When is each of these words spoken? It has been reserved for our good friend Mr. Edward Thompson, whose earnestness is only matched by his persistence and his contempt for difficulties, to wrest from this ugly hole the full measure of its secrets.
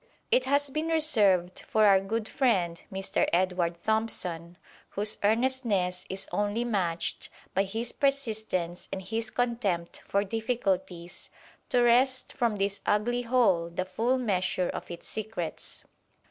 It 0.31 0.45
has 0.45 0.71
been 0.71 0.87
reserved 0.87 1.59
for 1.67 1.85
our 1.85 1.99
good 1.99 2.27
friend 2.27 2.81
Mr. 2.91 3.27
Edward 3.31 3.75
Thompson, 3.83 4.57
whose 4.89 5.19
earnestness 5.23 6.07
is 6.09 6.27
only 6.31 6.63
matched 6.63 7.29
by 7.53 7.65
his 7.65 7.91
persistence 7.91 8.89
and 8.91 9.03
his 9.03 9.29
contempt 9.29 10.01
for 10.07 10.23
difficulties, 10.23 11.29
to 11.69 11.83
wrest 11.83 12.33
from 12.33 12.55
this 12.55 12.81
ugly 12.83 13.21
hole 13.21 13.69
the 13.69 13.85
full 13.85 14.17
measure 14.17 14.69
of 14.69 14.89
its 14.89 15.07
secrets. 15.07 15.83